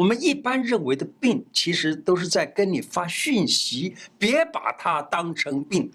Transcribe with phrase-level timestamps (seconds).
[0.00, 5.92] 我们一般认为的病，其实都是在跟你发讯息，别把它当成病。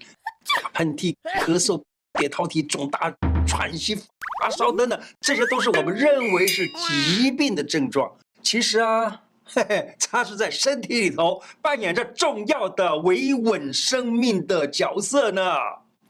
[0.62, 1.82] 打喷嚏、咳嗽、
[2.14, 3.12] 扁桃体肿大、
[3.48, 3.96] 喘息、
[4.40, 8.16] 发烧等等，这些都是我们认为是疾病的症状。
[8.44, 15.42] 其实啊，嘿嘿，它是在身体里头扮演着重要的维稳生命的角色呢。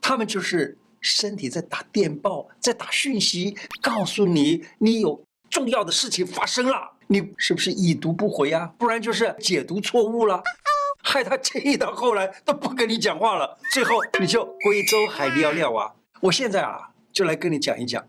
[0.02, 6.92] 他们就是身体在打电报，在打讯息，告诉你你有重要的事情发生了。
[7.08, 8.72] 你是不是已读不回啊？
[8.78, 10.42] 不然就是解读错误了，
[11.02, 13.58] 害他气到后来都不跟你讲话了。
[13.72, 15.94] 最后你就贵州海尿尿啊！
[16.20, 18.04] 我现在啊，就来跟你讲一讲，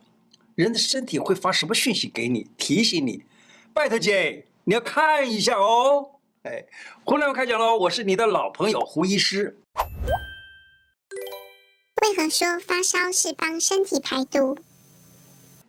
[0.55, 3.23] 人的身体会发什么讯息给你，提醒你。
[3.73, 6.11] 拜特姐，你要看一下哦。
[6.43, 6.65] 哎，
[7.03, 7.77] 胡亮开讲喽！
[7.77, 9.59] 我是你的老朋友胡医师。
[12.01, 14.57] 为何说发烧是帮身体排毒？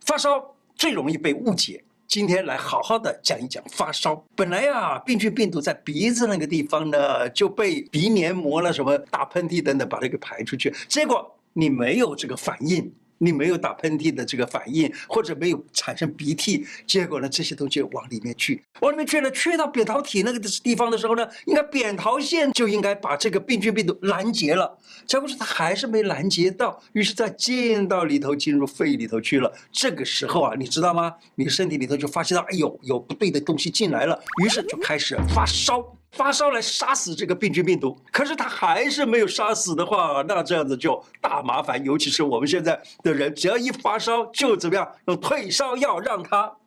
[0.05, 1.83] 发烧最容易被误解。
[2.09, 4.15] 今天来好好的讲一讲发烧。
[4.35, 10.73] 本来呀，病菌病毒在鼻子那个地方呢，就被鼻黏膜了，什么打喷嚏等等，把它给排出去。
[10.87, 12.91] 结果你没有这个反应。
[13.19, 29.53] 你没有打喷嚏的这个反应，或者没有产生鼻涕，结果呢，这些东西往里面去，往里面去了，去到扁桃体那个地方的时候呢，应该扁桃腺就应该把这个病菌病毒拦截了，结果是它还是没拦截到，于是在进到里头，进入肺里头去了。
[29.71, 31.13] 这个时候啊，你知道吗？
[31.35, 35.98] 你身体里头就发现到，哎呦，有不对的东西进来了，于是就开始发烧。
[36.11, 41.83] 发烧来杀死这个病菌病毒，可是它还是没有杀死的话，那这样子就大麻烦。
[41.83, 46.57] 尤其是我们现在的人，只要一发烧就怎么样，用退烧药让它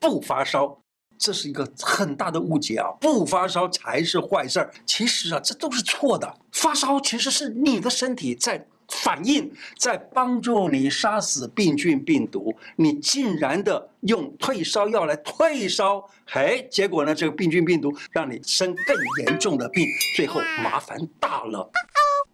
[0.00, 0.78] 不发烧，
[1.18, 2.88] 这是一个很大的误解啊！
[3.00, 6.38] 不发烧才是坏事儿，其实啊，这都是错的。
[6.52, 8.66] 发烧其实是你的身体在。
[9.02, 21.70] 反应在帮助你杀死病菌病毒，你竟然的用退烧药来退烧，嘿，结果呢，这个病菌病毒让你生更严重的病，最后麻烦大了。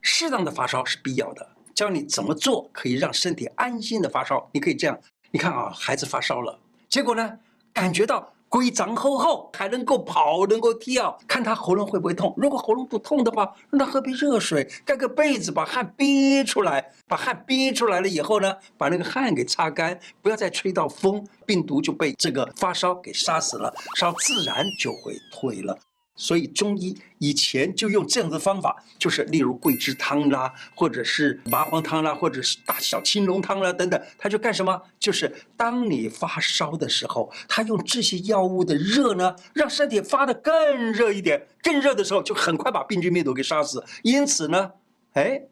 [0.03, 4.49] 适当的发烧是必要的，教你怎么做可以让身体安心的发烧。
[4.53, 4.99] 你可以这样，
[5.31, 7.39] 你看啊，孩子发烧了，结果呢，
[7.73, 8.35] 感觉到。
[8.49, 12.33] 规张厚厚，还能够跑，能够跳，看他喉咙会不会痛。
[12.37, 16.93] 如果喉咙不痛的话，让他喝杯热水，盖个被子，把汗憋出来。
[17.07, 25.79] 把汗憋出来了以后呢，把那个汗给擦干，不要再吹到风，病毒就被这个发烧给杀死了，烧自然就会退了。
[26.19, 34.83] 所以中医以前就用这样的方法，就是例如桂枝汤啦，或者是麻黄汤啦，或者是大小青龙汤啦等等，他就干什么？
[34.99, 43.83] 就是当你发烧的时候，他用这些药物的热呢，让身体发得更热一点，更热的时候就很快把病菌病毒给杀死。
[44.03, 44.73] 因此呢，
[45.13, 45.43] 哎，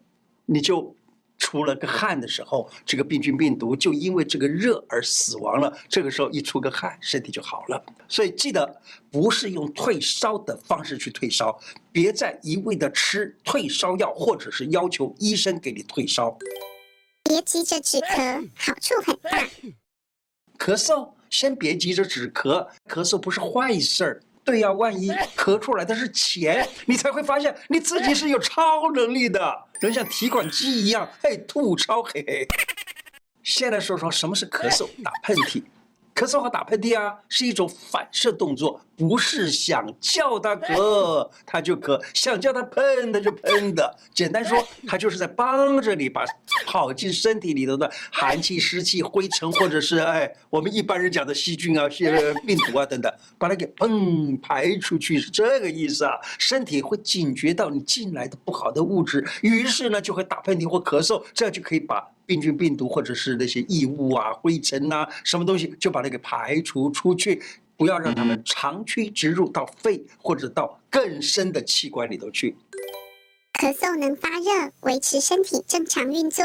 [0.47, 0.95] 你就。
[1.47, 5.73] 出了个汗的时候，这个病菌病毒就因为这个热而死亡了。
[5.89, 7.81] 这个时候一出个汗，身体就好了。
[8.09, 8.81] 所以记得
[9.13, 11.57] 不是用退烧的方式去退烧，
[11.93, 16.37] 别再一味的吃退烧药，或者是要求医生给你退烧。
[17.23, 19.49] 别急着止咳，好处很大。
[20.59, 24.21] 咳嗽先别急着止咳，咳嗽不是坏事儿。
[24.47, 32.47] 对呀，万一咳出来的是钱，你才会发现你自己是有超能力的，能像提款机一样，嘿，吐超嘿嘿。
[33.43, 35.65] 先来说说什么是咳嗽、打喷嚏。
[36.15, 43.95] 咳嗽和打喷嚏啊，是一种反射动作，不是想叫他咳 他就咳，想叫他喷他就喷的。
[44.15, 46.25] 简单说，他就是在帮着你把
[46.67, 56.13] 跑进身体里头的寒气、湿气、灰尘，或者是哎我们一般人讲的细菌啊、些病毒啊等等，把它给砰排出去，是这个意思啊。
[56.39, 62.03] 身体会警觉到你进来的不好的物质，于是呢就会打喷嚏或咳嗽，这样就可以把。
[62.27, 67.41] 病菌、病毒或者是那些异物啊、灰尘啊，什么东西就把它给排除出去，
[67.77, 72.57] 不要让它们长驱直入到肺或者到更深的器官里头去。
[73.55, 76.45] 咳嗽能发热，维持身体正常运作。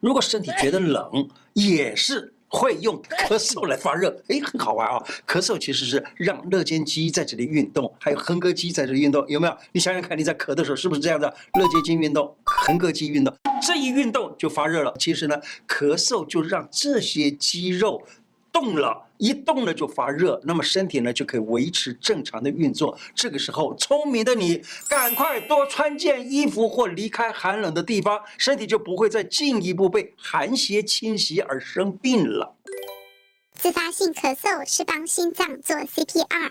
[0.00, 2.34] 如果身体觉得冷，也是。
[2.52, 5.00] 会用咳嗽来发热，哎，很好玩啊！
[5.24, 9.56] 咳嗽其实是让肋间肌在这里运动，还有横膈肌在这里运动，有没有？
[9.70, 11.32] 你想想看，你在咳的时候是不是这样的？
[11.52, 13.32] 肋间肌运动，横膈肌运动，
[13.62, 14.92] 这一运动就发热了。
[14.98, 18.02] 其实呢，咳嗽就让这些肌肉。
[18.52, 22.96] 动了，一动了就发热，那么身体呢就可以维持正常的运作。
[23.14, 32.56] 这个时候，聪明的你赶快多穿件衣服或离开寒冷的地方，身体就不会再进一步被寒邪侵袭而生病了。
[33.54, 36.50] 自发性咳嗽是帮心脏做 CPR。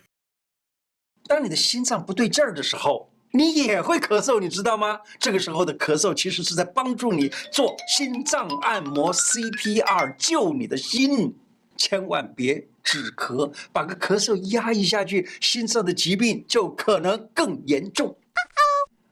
[1.28, 5.00] 当你的心脏不对劲儿的时候，你也会咳嗽，你知道吗？
[5.20, 11.36] 这个时候的咳嗽其实是在帮助你做心脏按摩 CPR，救你的心。
[11.80, 18.16] 千万别止咳，把个咳嗽压抑下去，心脏的疾病就可能更严重。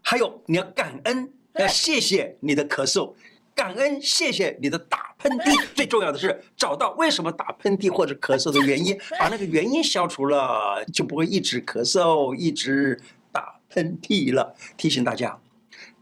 [0.01, 3.13] 还有，你要感恩，要谢谢你的咳嗽，
[3.55, 5.67] 感恩谢谢你的打喷嚏。
[5.73, 12.99] 最重要的是找到为什么打喷嚏或者咳嗽的原因，把那个原因消除了，就不会一直咳嗽，一直
[13.31, 14.55] 打喷嚏了。
[14.75, 15.39] 提醒大家。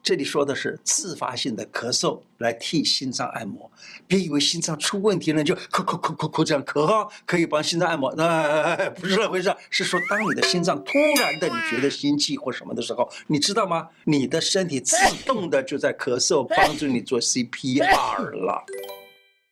[0.06, 3.72] 这里说的是自发性的咳嗽来替心脏按摩，
[4.06, 9.52] 别以为心脏出问题了就咳咳咳咳咳这样咳哈，可以帮心脏按摩，那不是那回事。
[9.72, 13.90] 是说当你的心脏突然的你觉得心悸或什么的时候，你知道吗？
[14.04, 18.64] 你的身体自动的就在咳嗽，帮助你做 CPR 了。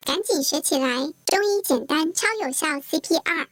[0.06, 3.48] 赶紧学起来，中医简单超有效 CPR。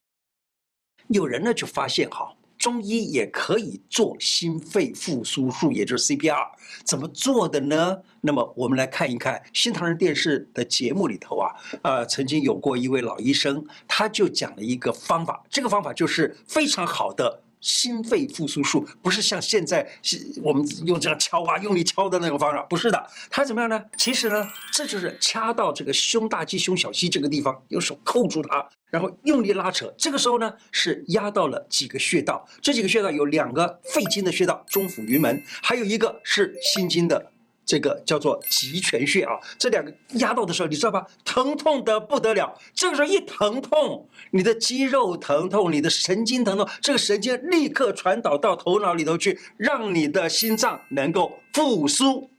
[1.08, 2.36] 有人呢就发现哈。
[2.62, 6.48] 中医也可以做心肺复苏术，也就是 CPR，
[6.86, 7.98] 怎么做的呢？
[8.22, 11.50] 那么我们来看一看新唐人电视的节目里头啊，
[11.82, 17.42] 呃，曾经有过一位老医生，他就讲了一个方法，这个方法就是非常好的。
[17.62, 23.08] 心肺复苏术不是像现在是我们用这样敲啊，用力敲的那个方法，不是的。
[23.30, 23.80] 它怎么样呢？
[23.96, 24.48] 其实呢，
[24.82, 29.94] 这就是掐到这个胸大肌、胸小肌这个地方，用手扣住它，然后用力拉扯。
[29.96, 32.44] 这个时候呢，是压到了几个穴道。
[32.64, 37.32] 这几个穴道有两个肺经的穴道，中府、云门，还有一个是心经的。
[37.64, 41.06] 这个叫做极泉穴啊，这两个压到的时候，你知道吧？
[41.24, 42.58] 疼痛得不得了。
[42.74, 52.31] 这个时候一疼痛，你的肌肉疼痛，你的神经疼痛，这个神经立刻传导到头脑里头去，让你的心脏能够复苏，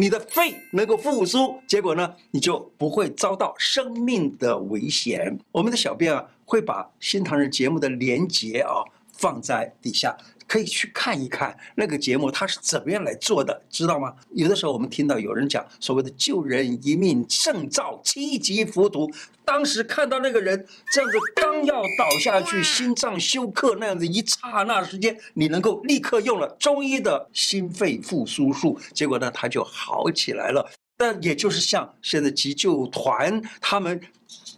[0.00, 1.60] 你的肺能够复苏。
[1.66, 5.38] 结果呢，你就不会遭到生命的危险。
[5.52, 8.80] 我们的小编啊，会把新唐人节目的连接啊
[9.12, 10.16] 放在底下。
[10.50, 14.12] 可以去看一看那个节目，他是怎么样来做的，知道吗？
[14.32, 19.08] 有的时候我们听到有人讲所谓的救人一命胜造七级浮屠，
[19.44, 30.68] 当时看到那个人这样子刚要倒下去，心脏休克那样子一刹那时间，你能够立刻用了中医的心肺复苏术，结果呢，他就好起来了。
[30.96, 34.00] 但也就是像现在急救团他们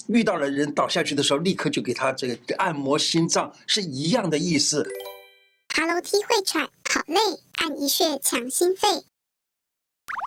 [0.09, 4.89] 遇到了人倒下去的时候，立刻就给他这个按摩心脏，是一样的意思。
[5.75, 7.19] 爬楼梯会喘，好累，
[7.55, 8.87] 按一穴强心肺。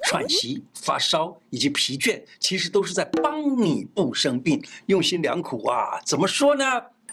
[0.08, 6.02] 喘息、发烧以及疲倦，其实都是在帮你不生病，用心良苦啊！
[6.04, 6.66] 怎么说呢？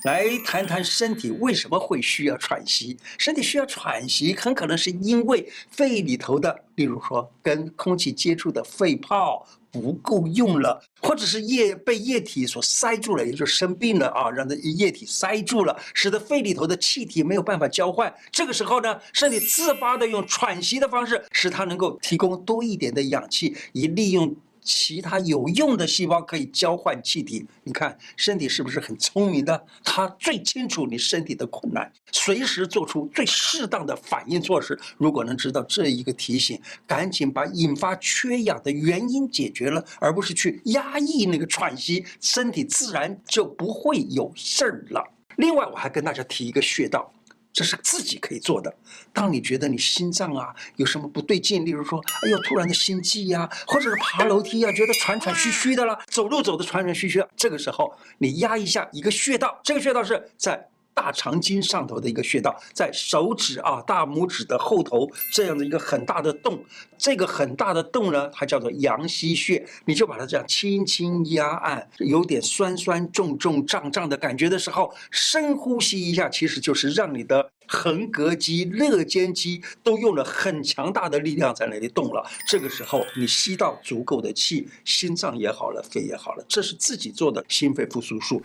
[0.04, 2.96] 来谈谈身体为什么会需要喘息？
[3.18, 9.46] 身体需要喘息，很可能是因为肺里头的，例如说跟空气接触的肺泡。
[9.72, 18.12] 不够用了，或者是液被液体所塞住了，也就是生病了啊，让这液体塞住了，使得肺里头的气体没有办法交换。
[18.30, 24.36] 这个时候呢，身体自发的用喘息的方式，使它能够提供多一点的氧气，以利用。
[24.62, 29.66] 其他有用的细胞可以交换气体，你看身体是不是很聪明的？
[29.84, 34.78] 它最清楚你身体的困难，随时做出最适当的反应措施。
[34.96, 45.04] 如果能知道这一个提醒，赶紧把引发缺氧的原因解决了，而不是去压抑那个喘息，身体自然就不会有事儿了。
[45.36, 47.12] 另外，我还跟大家提一个穴道。
[47.52, 48.74] 这是自己可以做的。
[49.12, 60.68] 当你觉得你心脏啊有什么不对劲，例如说，哎呦，突然的心悸呀，或者是爬楼梯呀，觉得喘喘吁吁的了，走路走的喘喘吁吁，这个时候你压一下一个穴道，这个穴道是在。
[60.94, 66.64] 大肠经上头的一个穴道，在手指啊大拇指的后头这样的一个很大的洞，
[66.98, 69.64] 这个很大的洞呢，它叫做阳溪穴。
[69.84, 82.24] 你就把它这样轻轻压按，有点酸酸重重胀胀的感觉的时候，深呼吸一下，其实就是让你的横膈肌、肋间肌都用了很强大的力量在那里动了。
[82.48, 88.42] 这个时候你吸到足够的气，心脏也好了，肺也好了，这是自己做的心肺复苏术。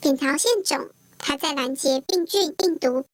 [0.00, 3.04] 扁桃腺肿，它在拦截病菌、病毒。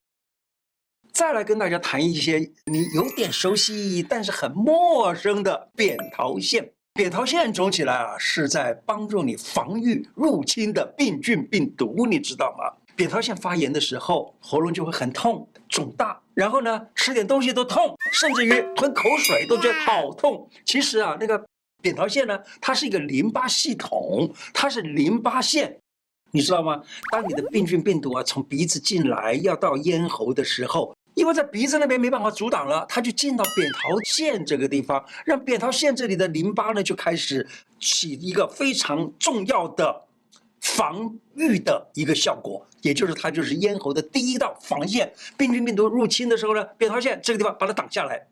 [1.13, 6.73] 再来跟大家谈一些你有点熟悉，但是很陌生的扁桃腺。
[6.93, 12.71] 扁桃腺肿起来啊，是在帮助你防御入侵的病菌、病毒，你知道吗？
[12.95, 20.49] 扁桃腺发炎的时候，喉咙就会很痛、肿大，然后呢，吃点东西都痛，甚至于吞口水都觉得好痛。
[20.67, 21.43] 其实啊，那个
[21.81, 25.81] 扁桃腺呢，它是一个淋巴系统，它是淋巴腺。
[26.35, 26.83] 你知道吗？
[27.13, 37.47] 当你的病菌病毒啊从鼻子进来要到咽喉的时候，因为在鼻子那边没办法阻挡了，它就进到扁桃腺这个地方，让扁桃腺这里的淋巴呢就开始
[37.79, 40.03] 起一个非常重要的
[40.61, 45.13] 防御的一个效果，也就是它就是咽喉的第一道防线。
[45.39, 48.27] 病菌病毒入侵的时候呢，扁桃腺这个地方把它挡下来。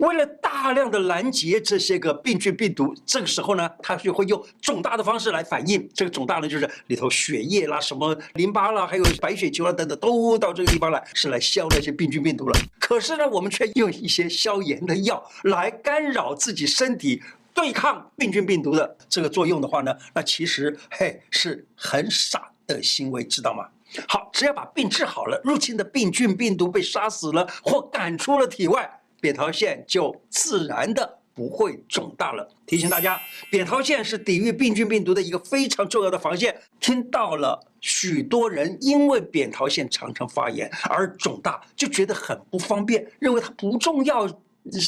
[0.00, 5.86] 为了大量的拦截这些个病菌病毒，这个时候呢，它就会用肿大的方式来反应。
[5.94, 12.58] 这个肿大呢，就是里头血液啦、什么淋巴啦，还有白血球啦等等，都到这个地方来，是来消那些病菌病毒了。
[12.78, 23.66] 可是呢，我们却用一些消炎的药来干扰自己身体对抗病菌病毒的这个作用的话呢，那其实嘿是很傻的行为，知道吗？
[24.08, 28.90] 好，只要把病治好了，入侵的病菌病毒被杀死了或赶出了体外。
[29.20, 32.48] 扁桃腺就自然的不会肿大了。
[32.66, 36.56] 提醒大家，扁桃腺是抵御病菌病毒的一个非常重要的防线。
[36.80, 44.28] 听到了，许多人因为扁桃腺常常发炎而肿大，就觉得很不方便，认为它不重要，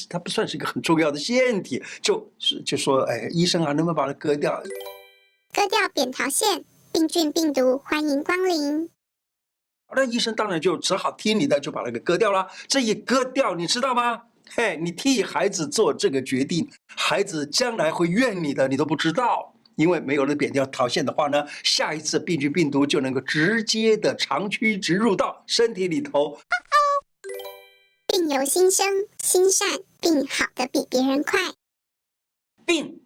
[0.08, 4.62] 它不算是一个很重要的腺体，就是就说，哎，医生啊，能不能把它割掉？
[5.54, 8.88] 割掉扁桃腺，病菌病毒欢迎光临。
[9.94, 12.46] 那医生当然就只好听你的，就把它给割掉了。
[12.66, 14.22] 这一割掉，你知道吗？
[14.54, 19.54] 嘿，你替孩子做这个决定，孩子将来会怨你的，你都不知道。
[19.76, 26.38] 因为没有了扁桃腺的话呢，下一次病菌病毒就能够直接的长驱直入到身体里头。
[28.06, 28.86] 病由心生，
[29.22, 29.66] 心善，
[30.00, 31.40] 病好的比别人快。
[32.66, 33.01] 病。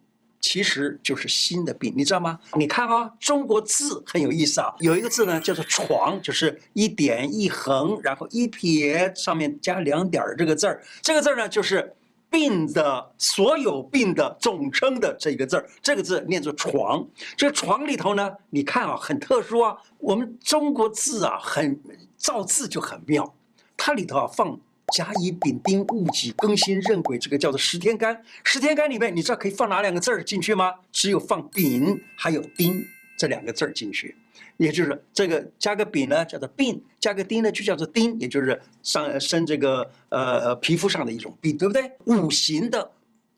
[0.47, 2.39] 其实就是心的病，你知道吗？
[2.53, 10.81] 你看啊，中国字很有意思啊，有一个字呢叫做“床”，就是一点一横，然后一撇，上面加两点儿这个字儿。
[11.01, 11.93] 这个字儿呢，就是
[12.29, 15.69] 病的所有病的总称的这一个字儿。
[15.81, 17.05] 这个字念作“床”。
[17.35, 19.75] 这个“床”里头呢，你看啊，很特殊啊。
[19.97, 21.77] 我们中国字啊，很
[22.15, 23.35] 造字就很妙，
[23.75, 24.57] 它里头啊放。
[24.93, 28.23] 甲乙丙丁戊己庚辛壬癸，这个叫做十天干。
[28.43, 30.73] 十天干里面，你知道可以放哪两个字儿进去吗？
[30.91, 32.83] 只有放丙还有丁
[33.17, 34.15] 这两个字儿进去，
[34.55, 41.91] 也就是这个加个丙呢叫做病，加个丁呢就叫做丁，也就是上生这个呃皮肤上的一种病，对不对？
[42.05, 42.89] 五行的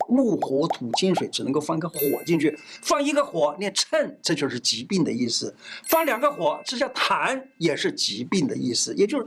[0.08, 5.52] 木火土金水只能够放一个火进去，放一个火念秤，这就是疾病的意思；
[5.84, 8.94] 放两个火，这叫痰，也是疾病的意思。
[8.94, 9.26] 也就是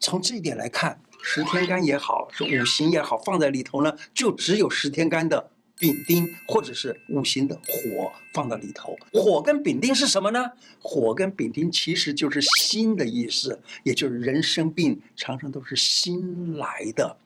[0.00, 0.98] 从这一点来看。
[1.22, 8.96] 十天干也好，是五行也好，放在里头呢，就只有十天干的丙丁，或者是五行的火放到里头。
[9.12, 10.50] 火跟丙丁是什么呢？
[10.80, 17.16] 火跟丙丁其实就是心的意思，也就是人生病常常都是心来的。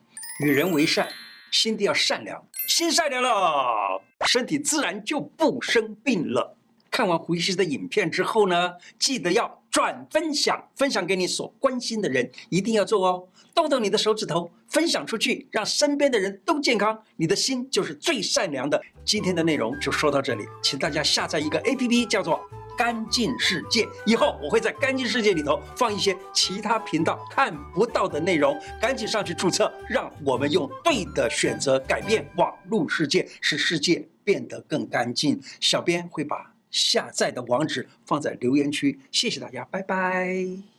[0.44, 1.08] 与人为善，
[1.50, 6.56] 心地要善良，心善良了，身体自然就不生病了。
[6.90, 13.26] 看完胡医师的影片之后呢，记得要转分享，分享给你所关心的人，一定要做哦。
[13.52, 16.96] 动动你的手指头，分享出去，让身边的人都健康。
[17.16, 18.80] 你的心就是最善良的。
[19.04, 22.40] 今天的内容就说到这里，请大家下载一个 APP，叫做
[22.78, 23.84] “干净世界”。
[24.06, 35.42] 以后我会在“干净世界”里头放一些其他频道看不到的内容，赶紧上去注册，让我们用对的选择改变网络世界，使世界变得更干净。
[35.58, 40.73] 小编会把下载的网址放在留言区，谢谢大家，拜拜。